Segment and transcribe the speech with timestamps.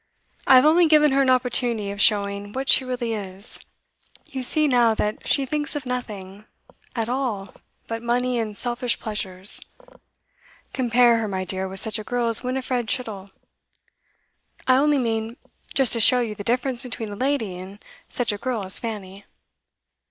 [0.47, 3.59] I have only given her an opportunity of showing what she really is.
[4.25, 6.45] You see now that she thinks of nothing
[6.95, 7.53] at all
[7.85, 9.61] but money and selfish pleasures.
[10.73, 13.29] Compare her, my dear, with such a girl as Winifred Chittle.
[14.65, 15.37] I only mean
[15.75, 17.77] just to show you the difference between a lady and
[18.09, 19.25] such a girl as Fanny.